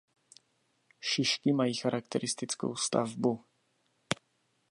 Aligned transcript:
Šišky 0.99 1.53
mají 1.53 1.73
charakteristickou 1.73 2.75
stavbu. 2.75 3.45